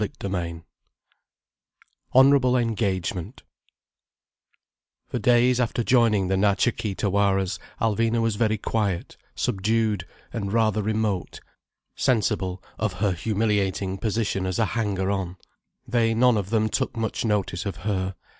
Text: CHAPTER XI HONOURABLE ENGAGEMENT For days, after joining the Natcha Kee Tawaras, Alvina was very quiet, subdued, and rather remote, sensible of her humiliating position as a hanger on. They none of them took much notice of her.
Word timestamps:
CHAPTER 0.03 0.31
XI 0.31 0.63
HONOURABLE 2.13 2.57
ENGAGEMENT 2.57 3.43
For 5.05 5.19
days, 5.19 5.59
after 5.59 5.83
joining 5.83 6.27
the 6.27 6.33
Natcha 6.35 6.75
Kee 6.75 6.95
Tawaras, 6.95 7.59
Alvina 7.79 8.19
was 8.19 8.35
very 8.35 8.57
quiet, 8.57 9.15
subdued, 9.35 10.07
and 10.33 10.51
rather 10.51 10.81
remote, 10.81 11.39
sensible 11.95 12.63
of 12.79 12.93
her 12.93 13.11
humiliating 13.11 13.99
position 13.99 14.47
as 14.47 14.57
a 14.57 14.65
hanger 14.73 15.11
on. 15.11 15.37
They 15.87 16.15
none 16.15 16.35
of 16.35 16.49
them 16.49 16.67
took 16.67 16.97
much 16.97 17.23
notice 17.23 17.67
of 17.67 17.75
her. 17.85 18.15